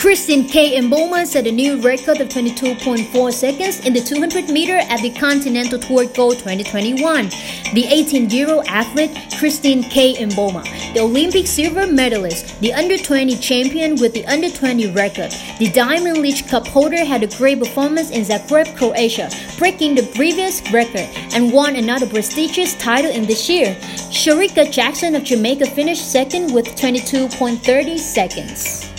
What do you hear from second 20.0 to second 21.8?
previous record and won